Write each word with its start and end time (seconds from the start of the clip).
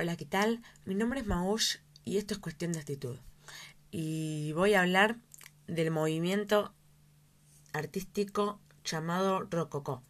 Hola, 0.00 0.16
¿qué 0.16 0.26
tal? 0.26 0.62
Mi 0.84 0.94
nombre 0.94 1.18
es 1.18 1.26
Maush 1.26 1.78
y 2.04 2.18
esto 2.18 2.32
es 2.32 2.38
cuestión 2.38 2.70
de 2.70 2.78
actitud. 2.78 3.18
Y 3.90 4.52
voy 4.52 4.74
a 4.74 4.82
hablar 4.82 5.16
del 5.66 5.90
movimiento 5.90 6.72
artístico 7.72 8.60
llamado 8.84 9.40
Rococó. 9.50 10.04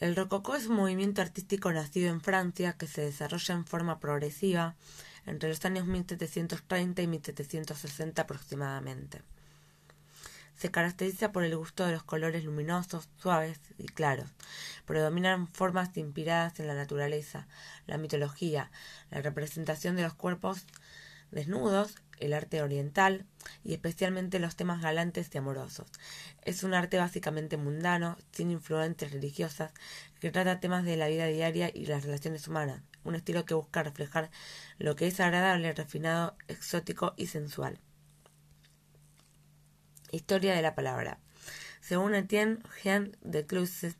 El 0.00 0.14
Rococó 0.14 0.54
es 0.54 0.66
un 0.66 0.76
movimiento 0.76 1.22
artístico 1.22 1.72
nacido 1.72 2.10
en 2.10 2.20
Francia 2.20 2.74
que 2.74 2.86
se 2.86 3.00
desarrolla 3.00 3.54
en 3.54 3.64
forma 3.64 4.00
progresiva 4.00 4.76
entre 5.24 5.48
los 5.48 5.64
años 5.64 5.86
1730 5.86 7.00
y 7.00 7.06
1760 7.06 8.20
aproximadamente. 8.20 9.22
Se 10.62 10.70
caracteriza 10.70 11.32
por 11.32 11.42
el 11.42 11.56
gusto 11.56 11.84
de 11.84 11.90
los 11.90 12.04
colores 12.04 12.44
luminosos, 12.44 13.08
suaves 13.16 13.58
y 13.78 13.86
claros. 13.86 14.30
Predominan 14.86 15.48
formas 15.48 15.96
inspiradas 15.96 16.60
en 16.60 16.68
la 16.68 16.74
naturaleza, 16.76 17.48
la 17.88 17.98
mitología, 17.98 18.70
la 19.10 19.20
representación 19.20 19.96
de 19.96 20.02
los 20.04 20.14
cuerpos 20.14 20.64
desnudos, 21.32 21.96
el 22.20 22.32
arte 22.32 22.62
oriental 22.62 23.26
y 23.64 23.72
especialmente 23.72 24.38
los 24.38 24.54
temas 24.54 24.80
galantes 24.80 25.30
y 25.34 25.38
amorosos. 25.38 25.88
Es 26.42 26.62
un 26.62 26.74
arte 26.74 26.96
básicamente 26.96 27.56
mundano, 27.56 28.16
sin 28.30 28.52
influencias 28.52 29.10
religiosas, 29.10 29.72
que 30.20 30.30
trata 30.30 30.60
temas 30.60 30.84
de 30.84 30.96
la 30.96 31.08
vida 31.08 31.26
diaria 31.26 31.72
y 31.74 31.86
las 31.86 32.04
relaciones 32.04 32.46
humanas, 32.46 32.82
un 33.02 33.16
estilo 33.16 33.44
que 33.46 33.54
busca 33.54 33.82
reflejar 33.82 34.30
lo 34.78 34.94
que 34.94 35.08
es 35.08 35.18
agradable, 35.18 35.72
refinado, 35.72 36.36
exótico 36.46 37.14
y 37.16 37.26
sensual. 37.26 37.80
Historia 40.12 40.54
de 40.54 40.60
la 40.60 40.74
palabra. 40.74 41.18
Según 41.80 42.14
Etienne 42.14 42.58
Jean 42.84 43.16
de 43.22 43.46
Cluses, 43.46 43.96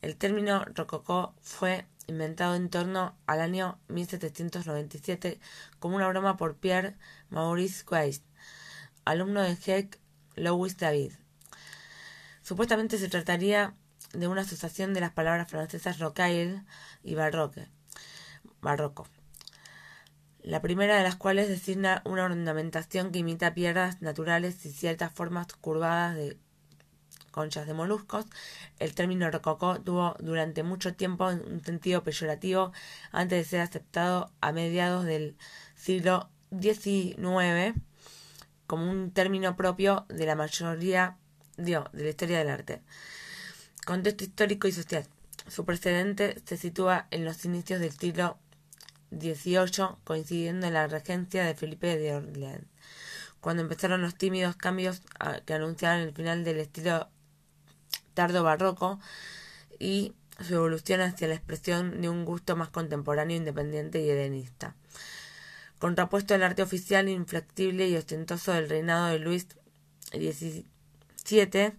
el 0.00 0.14
término 0.14 0.64
rococó 0.66 1.34
fue 1.42 1.86
inventado 2.06 2.54
en 2.54 2.70
torno 2.70 3.16
al 3.26 3.40
año 3.40 3.80
1797 3.88 5.40
como 5.80 5.96
una 5.96 6.06
broma 6.06 6.36
por 6.36 6.56
Pierre 6.56 6.96
Maurice 7.30 7.84
Weiss, 7.90 8.22
alumno 9.04 9.42
de 9.42 9.56
Jacques 9.56 9.98
Louis 10.36 10.76
David. 10.76 11.12
Supuestamente 12.42 12.96
se 12.96 13.08
trataría 13.08 13.74
de 14.12 14.28
una 14.28 14.42
asociación 14.42 14.94
de 14.94 15.00
las 15.00 15.10
palabras 15.10 15.50
francesas 15.50 15.98
rocaille 15.98 16.62
y 17.02 17.16
barroque, 17.16 17.66
barroco 18.60 19.08
la 20.44 20.60
primera 20.60 20.98
de 20.98 21.02
las 21.02 21.16
cuales 21.16 21.48
designa 21.48 22.02
una 22.04 22.24
ornamentación 22.24 23.10
que 23.10 23.20
imita 23.20 23.54
piedras 23.54 24.02
naturales 24.02 24.64
y 24.66 24.72
ciertas 24.72 25.10
formas 25.10 25.46
curvadas 25.54 26.16
de 26.16 26.36
conchas 27.30 27.66
de 27.66 27.72
moluscos. 27.72 28.26
El 28.78 28.94
término 28.94 29.30
rococó 29.30 29.80
tuvo 29.80 30.16
durante 30.20 30.62
mucho 30.62 30.94
tiempo 30.94 31.26
un 31.28 31.64
sentido 31.64 32.04
peyorativo 32.04 32.72
antes 33.10 33.38
de 33.38 33.44
ser 33.44 33.60
aceptado 33.62 34.30
a 34.42 34.52
mediados 34.52 35.06
del 35.06 35.36
siglo 35.76 36.28
XIX 36.60 37.74
como 38.66 38.90
un 38.90 39.12
término 39.12 39.56
propio 39.56 40.04
de 40.10 40.26
la 40.26 40.36
mayoría 40.36 41.16
de 41.56 41.82
la 41.92 42.08
historia 42.08 42.38
del 42.38 42.50
arte. 42.50 42.82
Contexto 43.86 44.24
histórico 44.24 44.68
y 44.68 44.72
social. 44.72 45.06
Su 45.48 45.64
precedente 45.64 46.36
se 46.44 46.58
sitúa 46.58 47.06
en 47.10 47.24
los 47.24 47.44
inicios 47.46 47.80
del 47.80 47.92
siglo 47.92 48.38
18, 49.18 49.98
coincidiendo 50.04 50.66
en 50.66 50.74
la 50.74 50.86
regencia 50.86 51.44
de 51.44 51.54
Felipe 51.54 51.96
de 51.96 52.14
Orleans, 52.14 52.66
cuando 53.40 53.62
empezaron 53.62 54.02
los 54.02 54.14
tímidos 54.14 54.56
cambios 54.56 55.02
ah, 55.20 55.40
que 55.44 55.54
anunciaban 55.54 56.00
el 56.00 56.12
final 56.12 56.44
del 56.44 56.58
estilo 56.58 57.08
tardo 58.14 58.42
barroco 58.42 59.00
y 59.78 60.14
su 60.40 60.54
evolución 60.54 61.00
hacia 61.00 61.28
la 61.28 61.34
expresión 61.34 62.00
de 62.00 62.08
un 62.08 62.24
gusto 62.24 62.56
más 62.56 62.70
contemporáneo, 62.70 63.36
independiente 63.36 64.00
y 64.00 64.10
helenista. 64.10 64.74
Contrapuesto 65.78 66.34
al 66.34 66.42
arte 66.42 66.62
oficial, 66.62 67.08
inflexible 67.08 67.88
y 67.88 67.96
ostentoso 67.96 68.52
del 68.52 68.68
reinado 68.68 69.06
de 69.06 69.18
Luis 69.18 69.46
XVII, 70.12 71.74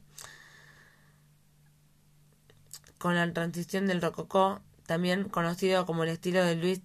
con 2.98 3.16
la 3.16 3.32
transición 3.34 3.88
del 3.88 4.02
rococó, 4.02 4.62
también 4.86 5.28
conocido 5.30 5.86
como 5.86 6.04
el 6.04 6.10
estilo 6.10 6.44
de 6.44 6.56
Luis 6.56 6.82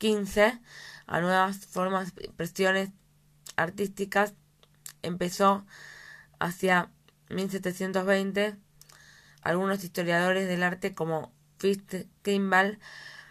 15 0.00 0.58
a 1.06 1.20
nuevas 1.20 1.66
formas, 1.66 2.12
expresiones 2.16 2.90
artísticas. 3.56 4.34
Empezó 5.02 5.66
hacia 6.40 6.90
1720. 7.28 8.56
Algunos 9.42 9.84
historiadores 9.84 10.48
del 10.48 10.62
arte 10.62 10.94
como 10.94 11.32
Fitz 11.58 12.06
Kimball 12.22 12.78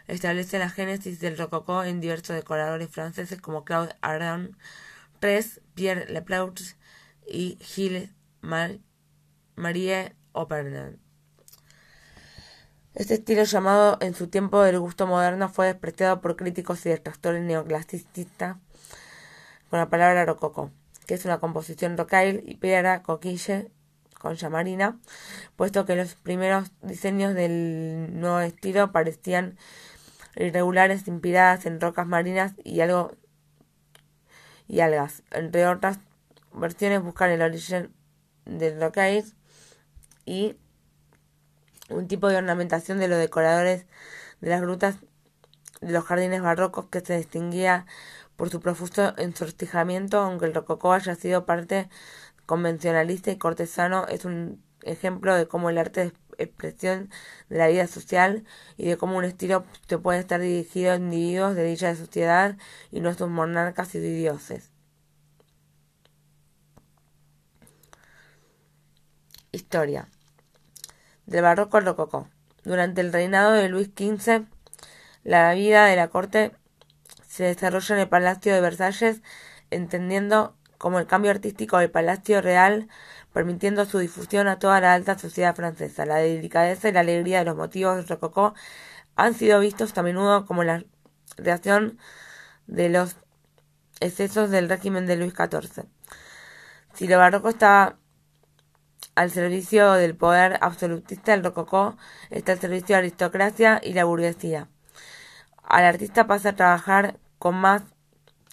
establecen 0.07 0.59
la 0.59 0.69
génesis 0.69 1.19
del 1.19 1.37
rococó 1.37 1.83
en 1.83 1.99
diversos 1.99 2.35
decoradores 2.35 2.89
franceses 2.89 3.41
como 3.41 3.65
Claude 3.65 3.95
Ardon, 4.01 4.55
Res, 5.21 5.61
Pierre 5.73 6.11
Leplautre 6.11 6.65
y 7.27 7.57
Gilles 7.61 8.11
Marie 8.41 10.15
Opernel. 10.33 10.99
Este 12.95 13.13
estilo 13.13 13.43
llamado 13.43 13.97
en 14.01 14.15
su 14.15 14.27
tiempo 14.27 14.61
del 14.63 14.79
gusto 14.79 15.05
moderno 15.05 15.47
fue 15.47 15.67
despreciado 15.67 16.21
por 16.21 16.35
críticos 16.35 16.83
y 16.85 16.89
detractores 16.89 17.43
neoclasicistas 17.43 18.57
con 19.69 19.79
la 19.79 19.89
palabra 19.89 20.25
rococó, 20.25 20.71
que 21.05 21.13
es 21.13 21.23
una 21.23 21.39
composición 21.39 21.97
rocaille 21.97 22.43
y 22.47 22.55
piedra 22.55 23.03
coquille 23.03 23.71
con 24.17 24.35
marina, 24.51 24.99
puesto 25.55 25.85
que 25.85 25.95
los 25.95 26.15
primeros 26.15 26.71
diseños 26.81 27.35
del 27.35 28.19
nuevo 28.19 28.39
estilo 28.39 28.91
parecían 28.91 29.57
irregulares 30.35 31.07
inspiradas 31.07 31.67
en 31.67 31.79
rocas 31.79 32.07
marinas 32.07 32.53
y 32.63 32.81
algo 32.81 33.11
y 34.67 34.79
algas. 34.79 35.21
Entre 35.31 35.67
otras 35.67 35.99
versiones 36.53 37.03
buscan 37.03 37.29
el 37.29 37.43
origen 37.43 37.93
del 38.45 38.81
rocaille 38.81 39.25
y 40.25 40.57
un 41.89 42.07
tipo 42.07 42.27
de 42.29 42.37
ornamentación 42.37 42.99
de 42.99 43.07
los 43.07 43.19
decoradores 43.19 43.85
de 44.41 44.49
las 44.49 44.61
grutas 44.61 44.97
de 45.81 45.91
los 45.91 46.03
jardines 46.05 46.41
barrocos 46.41 46.87
que 46.87 47.01
se 47.01 47.17
distinguía 47.17 47.85
por 48.35 48.49
su 48.49 48.59
profuso 48.61 49.13
ensortijamiento, 49.17 50.19
aunque 50.19 50.45
el 50.45 50.53
rococó 50.53 50.93
haya 50.93 51.15
sido 51.15 51.45
parte 51.45 51.89
convencionalista 52.45 53.31
y 53.31 53.37
cortesano, 53.37 54.07
es 54.07 54.25
un 54.25 54.63
ejemplo 54.83 55.35
de 55.35 55.47
cómo 55.47 55.69
el 55.69 55.77
arte 55.77 56.03
es 56.03 56.13
expresión 56.37 57.09
de 57.49 57.57
la 57.57 57.67
vida 57.67 57.87
social 57.87 58.45
y 58.77 58.87
de 58.87 58.97
cómo 58.97 59.17
un 59.17 59.25
estilo 59.25 59.65
se 59.87 59.97
puede 59.97 60.19
estar 60.19 60.39
dirigido 60.39 60.93
a 60.93 60.95
individuos 60.95 61.55
de 61.55 61.65
dicha 61.65 61.95
sociedad 61.95 62.57
y 62.91 63.01
no 63.01 63.09
a 63.09 63.13
sus 63.13 63.29
monarcas 63.29 63.93
y 63.95 63.99
dioses. 63.99 64.71
Historia 69.51 70.07
del 71.29 71.43
barroco 71.43 71.79
rococó. 71.79 72.27
Durante 72.63 73.01
el 73.01 73.13
reinado 73.13 73.51
de 73.53 73.69
Luis 73.69 73.89
XV, 73.95 74.45
la 75.23 75.53
vida 75.53 75.85
de 75.85 75.95
la 75.95 76.09
corte 76.09 76.51
se 77.27 77.43
desarrolla 77.43 77.95
en 77.95 78.01
el 78.01 78.09
Palacio 78.09 78.53
de 78.53 78.61
Versalles, 78.61 79.21
entendiendo 79.69 80.55
como 80.77 80.97
el 80.99 81.05
cambio 81.05 81.31
artístico 81.31 81.77
del 81.77 81.91
Palacio 81.91 82.41
Real, 82.41 82.89
permitiendo 83.31 83.85
su 83.85 83.99
difusión 83.99 84.47
a 84.47 84.57
toda 84.57 84.81
la 84.81 84.93
alta 84.93 85.17
sociedad 85.19 85.55
francesa. 85.55 86.05
La 86.05 86.15
delicadeza 86.15 86.89
y 86.89 86.93
la 86.93 87.01
alegría 87.01 87.39
de 87.39 87.45
los 87.45 87.55
motivos 87.55 88.07
rococó 88.09 88.55
han 89.15 89.35
sido 89.35 89.59
vistos 89.59 89.95
a 89.97 90.03
menudo 90.03 90.45
como 90.45 90.63
la 90.63 90.83
reacción 91.37 91.99
de 92.65 92.89
los 92.89 93.17
excesos 93.99 94.49
del 94.49 94.67
régimen 94.67 95.05
de 95.05 95.17
Luis 95.17 95.33
XIV. 95.33 95.85
Si 96.93 97.07
lo 97.07 97.17
barroco 97.17 97.49
estaba 97.49 97.97
al 99.15 99.31
servicio 99.31 99.93
del 99.93 100.15
poder 100.15 100.57
absolutista 100.61 101.31
del 101.31 101.43
rococó 101.43 101.97
está 102.29 102.53
el 102.53 102.59
servicio 102.59 102.87
de 102.87 102.93
la 102.93 102.99
aristocracia 102.99 103.81
y 103.83 103.93
la 103.93 104.05
burguesía. 104.05 104.69
Al 105.63 105.85
artista 105.85 106.25
pasa 106.25 106.49
a 106.49 106.55
trabajar 106.55 107.19
con 107.37 107.55
más 107.55 107.83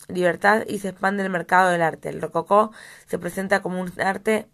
libertad 0.09 0.65
y 0.69 0.79
se 0.79 0.89
expande 0.89 1.23
el 1.23 1.31
mercado 1.31 1.71
del 1.71 1.83
arte. 1.83 2.09
El 2.09 2.21
rococó 2.21 2.73
se 3.07 3.19
presenta 3.19 3.63
como 3.63 3.81
un 3.81 3.93
arte 4.01 4.49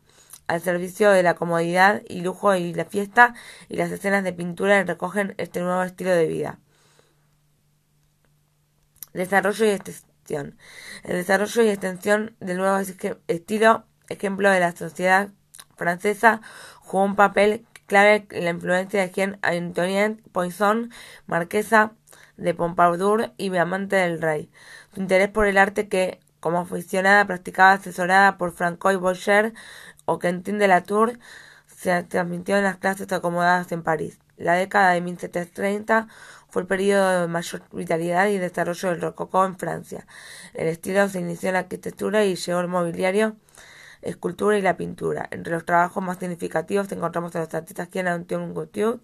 al 0.46 0.60
servicio 0.60 1.10
de 1.10 1.22
la 1.22 1.34
comodidad 1.34 2.02
y 2.08 2.20
lujo 2.20 2.54
y 2.54 2.74
la 2.74 2.84
fiesta 2.84 3.34
y 3.68 3.76
las 3.76 3.90
escenas 3.90 4.24
de 4.24 4.32
pintura 4.32 4.82
recogen 4.84 5.34
este 5.38 5.60
nuevo 5.60 5.82
estilo 5.82 6.10
de 6.10 6.26
vida. 6.26 6.58
Desarrollo 9.12 9.66
y 9.66 9.70
extensión. 9.70 10.58
El 11.04 11.16
desarrollo 11.16 11.62
y 11.62 11.68
extensión 11.68 12.36
del 12.40 12.58
nuevo 12.58 12.78
estilo, 13.28 13.84
ejemplo 14.08 14.50
de 14.50 14.60
la 14.60 14.72
sociedad 14.72 15.30
francesa 15.76 16.40
jugó 16.80 17.04
un 17.04 17.16
papel 17.16 17.66
clave 17.86 18.26
en 18.30 18.44
la 18.44 18.50
influencia 18.50 19.00
de 19.00 19.10
Jean 19.10 19.38
Antoinette 19.42 20.22
Poisson, 20.30 20.90
marquesa 21.26 21.92
de 22.36 22.54
Pompadour 22.54 23.32
y 23.36 23.54
amante 23.56 23.96
del 23.96 24.20
rey. 24.20 24.50
Su 24.94 25.00
interés 25.00 25.28
por 25.28 25.46
el 25.46 25.58
arte 25.58 25.88
que, 25.88 26.20
como 26.40 26.60
aficionada, 26.60 27.26
practicaba 27.26 27.72
asesorada 27.72 28.38
por 28.38 28.52
Francois 28.52 28.98
Bocher 28.98 29.54
o 30.04 30.18
Quentin 30.18 30.58
de 30.58 30.68
la 30.68 30.82
Tour, 30.82 31.18
se 31.66 32.02
transmitió 32.04 32.56
en 32.56 32.64
las 32.64 32.76
clases 32.78 33.12
acomodadas 33.12 33.70
en 33.72 33.82
París. 33.82 34.18
La 34.36 34.54
década 34.54 34.92
de 34.92 35.00
1730 35.00 36.08
fue 36.48 36.62
el 36.62 36.68
periodo 36.68 37.22
de 37.22 37.28
mayor 37.28 37.62
vitalidad 37.72 38.28
y 38.28 38.38
desarrollo 38.38 38.90
del 38.90 39.00
rococó 39.00 39.44
en 39.44 39.56
Francia. 39.56 40.06
El 40.54 40.68
estilo 40.68 41.08
se 41.08 41.20
inició 41.20 41.48
en 41.48 41.54
la 41.54 41.60
arquitectura 41.60 42.24
y 42.24 42.36
llegó 42.36 42.58
al 42.58 42.68
mobiliario, 42.68 43.36
escultura 44.02 44.58
y 44.58 44.62
la 44.62 44.76
pintura. 44.76 45.28
Entre 45.30 45.52
los 45.52 45.64
trabajos 45.64 46.02
más 46.02 46.18
significativos 46.18 46.90
encontramos 46.92 47.34
a 47.36 47.40
los 47.40 47.54
artistas 47.54 47.88
Jean 47.90 48.08
Antoine 48.08 48.52
Gautier 48.52 49.00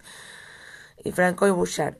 y 1.03 1.11
Francois 1.11 1.53
Boucher. 1.53 1.99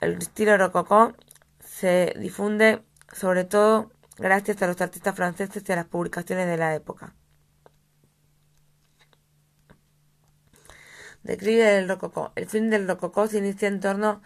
El 0.00 0.18
estilo 0.18 0.56
rococó 0.58 1.14
se 1.60 2.14
difunde 2.18 2.82
sobre 3.12 3.44
todo 3.44 3.92
gracias 4.18 4.60
a 4.62 4.66
los 4.66 4.80
artistas 4.80 5.14
franceses 5.14 5.62
y 5.66 5.72
a 5.72 5.76
las 5.76 5.86
publicaciones 5.86 6.46
de 6.46 6.56
la 6.56 6.74
época. 6.74 7.14
Declive 11.22 11.64
del 11.64 11.88
rococó. 11.88 12.32
El 12.36 12.46
fin 12.46 12.70
del 12.70 12.86
rococó 12.86 13.26
se 13.28 13.38
inicia 13.38 13.66
en 13.68 13.80
torno 13.80 14.20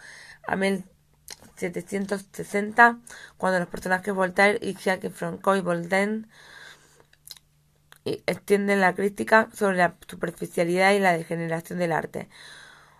a 0.45 0.57
1760, 0.57 2.99
cuando 3.37 3.59
los 3.59 3.69
personajes 3.69 4.13
Voltaire 4.13 4.59
y 4.61 4.73
Jacques 4.73 5.13
Francois 5.13 5.63
Bolden 5.63 6.27
extienden 8.05 8.81
la 8.81 8.95
crítica 8.95 9.49
sobre 9.53 9.77
la 9.77 9.95
superficialidad 10.07 10.93
y 10.93 10.99
la 10.99 11.13
degeneración 11.13 11.79
del 11.79 11.91
arte. 11.91 12.29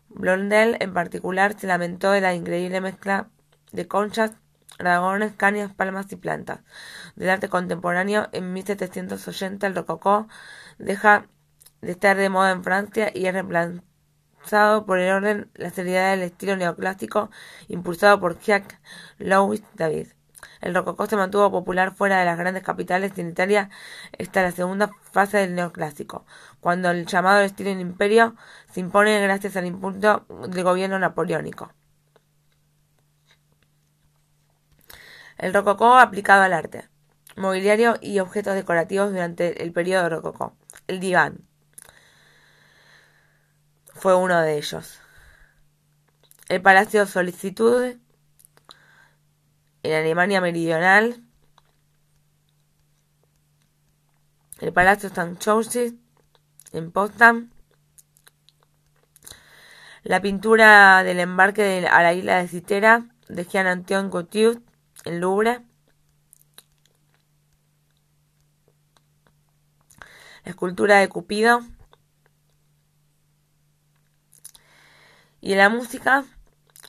Blondel, 0.10 0.78
en 0.80 0.94
particular, 0.94 1.58
se 1.60 1.68
lamentó 1.68 2.12
de 2.12 2.22
la 2.22 2.34
increíble 2.34 2.82
mezcla 2.82 3.30
de 3.72 3.88
conchas, 3.88 4.32
dragones, 4.78 5.34
cañas, 5.34 5.74
palmas 5.74 6.12
y 6.12 6.16
plantas. 6.16 6.62
Del 7.16 7.30
arte 7.30 7.50
contemporáneo, 7.50 8.30
en 8.32 8.54
1780 8.54 9.68
el 9.68 9.76
rococó 9.76 10.28
deja 10.80 11.28
de 11.82 11.92
estar 11.92 12.18
de 12.18 12.30
moda 12.30 12.52
en 12.52 12.64
Francia 12.64 13.12
y 13.14 13.26
es 13.28 13.34
reemplazado 13.34 14.86
por 14.86 15.00
el 15.00 15.12
orden, 15.12 15.52
la 15.56 15.70
seriedad 15.70 16.12
del 16.12 16.24
estilo 16.24 16.56
neoclásico 16.56 17.30
impulsado 17.68 18.20
por 18.20 18.40
Jacques 18.40 18.80
Louis 19.18 19.64
David. 19.76 20.08
El 20.62 20.76
rococó 20.76 21.06
se 21.06 21.16
mantuvo 21.16 21.52
popular 21.52 21.94
fuera 21.94 22.20
de 22.20 22.26
las 22.26 22.38
grandes 22.38 22.64
capitales 22.64 23.18
en 23.18 23.30
Italia 23.30 23.70
está 24.18 24.42
la 24.42 24.52
segunda 24.52 24.92
fase 25.12 25.38
del 25.38 25.56
neoclásico, 25.56 26.26
cuando 26.60 26.92
el 26.92 27.06
llamado 27.06 27.42
estilo 27.42 27.70
en 27.70 27.80
imperio 27.80 28.36
se 28.72 28.82
impone 28.82 29.22
gracias 29.22 29.56
al 29.56 29.66
impulso 29.66 30.26
del 30.48 30.64
gobierno 30.64 31.00
napoleónico. 31.00 31.72
El 35.38 35.54
rococó 35.54 35.98
aplicado 35.98 36.44
al 36.44 36.52
arte, 36.52 36.90
mobiliario 37.38 37.96
y 38.02 38.20
objetos 38.20 38.56
decorativos 38.56 39.12
durante 39.12 39.64
el 39.64 39.72
periodo 39.72 40.10
rococó. 40.10 40.58
El 40.88 41.00
diván, 41.00 41.48
fue 44.00 44.16
uno 44.16 44.42
de 44.42 44.58
ellos. 44.58 45.00
El 46.48 46.62
Palacio 46.62 47.06
Solicitud 47.06 47.96
en 49.84 49.94
Alemania 49.94 50.42
Meridional, 50.42 51.24
el 54.60 54.74
Palacio 54.74 55.10
Sanssouci 55.10 56.00
en 56.74 56.92
Potsdam, 56.92 57.50
la 60.04 60.22
pintura 60.22 61.04
del 61.04 61.20
embarque 61.20 61.88
a 61.90 62.02
la 62.02 62.14
isla 62.14 62.38
de 62.38 62.48
Citera 62.48 63.06
de 63.28 63.46
Jean 63.46 63.68
Antoine 63.68 64.10
Gautier 64.10 64.62
en 65.06 65.20
Louvre, 65.20 65.62
la 70.44 70.52
escultura 70.52 71.00
de 71.00 71.10
Cupido. 71.10 71.62
Y 75.42 75.56
la 75.56 75.70
música 75.70 76.26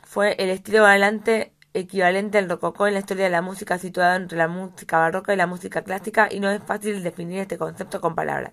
fue 0.03 0.35
el 0.39 0.51
estilo 0.51 0.83
bailante 0.83 1.55
equivalente 1.75 2.39
al 2.39 2.49
rococó 2.49 2.87
en 2.87 2.95
la 2.95 3.01
historia 3.01 3.25
de 3.25 3.31
la 3.31 3.43
música 3.43 3.79
situada 3.79 4.17
entre 4.17 4.37
la 4.39 4.49
música 4.49 4.99
barroca 4.99 5.33
y 5.33 5.37
la 5.37 5.47
música 5.47 5.83
clásica 5.83 6.29
y 6.31 6.41
no 6.41 6.51
es 6.51 6.63
fácil 6.63 7.03
definir 7.03 7.41
este 7.41 7.59
concepto 7.59 8.01
con 8.01 8.15
palabras. 8.15 8.53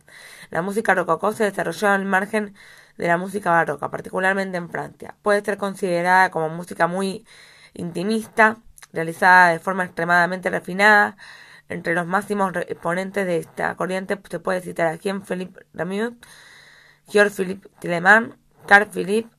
La 0.50 0.62
música 0.62 0.94
rococó 0.94 1.34
se 1.34 1.46
desarrolló 1.46 1.90
al 1.90 2.06
margen 2.06 2.56
de 2.98 3.08
la 3.08 3.18
música 3.18 3.52
barroca, 3.52 3.90
particularmente 3.90 4.58
en 4.58 4.69
Francia. 4.69 5.16
Puede 5.22 5.44
ser 5.44 5.58
considerada 5.58 6.31
como 6.31 6.50
música 6.50 6.88
muy 6.88 7.25
intimista, 7.74 8.58
realizada 8.94 9.50
de 9.50 9.60
forma 9.60 9.86
extremadamente 9.86 10.50
refinada. 10.50 11.18
Entre 11.70 11.94
los 11.94 12.08
máximos 12.08 12.54
exponentes 12.56 13.25
de 13.25 13.38
esta 13.38 13.75
corriente 13.75 14.20
se 14.30 14.40
puede 14.40 14.62
citar 14.62 14.88
a 14.88 14.96
Jean-Philippe 14.96 15.66
Rameau, 15.74 16.16
Georges-Philippe 17.10 17.70
Telemann, 17.80 18.38
Carl 18.68 18.88
Philippe, 18.90 19.30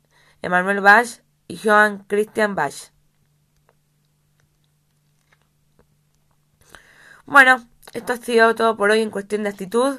Emmanuel 0.42 0.80
Bach 0.80 1.22
y 1.48 1.56
Johann 1.56 2.04
Christian 2.06 2.54
Bach. 2.54 2.92
Bueno, 7.30 7.62
esto 7.92 8.14
ha 8.14 8.16
sido 8.16 8.54
todo 8.54 8.78
por 8.78 8.90
hoy 8.90 9.02
en 9.02 9.10
cuestión 9.10 9.42
de 9.42 9.50
actitud 9.50 9.98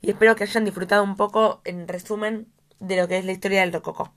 y 0.00 0.10
espero 0.10 0.34
que 0.34 0.42
hayan 0.42 0.64
disfrutado 0.64 1.04
un 1.04 1.14
poco 1.14 1.60
en 1.64 1.86
resumen 1.86 2.48
de 2.80 2.96
lo 2.96 3.06
que 3.06 3.16
es 3.16 3.24
la 3.24 3.30
historia 3.30 3.60
del 3.60 3.72
rococó, 3.72 4.12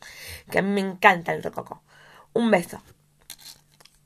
que 0.50 0.58
a 0.58 0.64
mí 0.64 0.72
me 0.72 0.82
encanta 0.82 1.34
el 1.34 1.44
rococó. 1.44 1.84
Un 2.34 2.50
beso. 2.50 2.82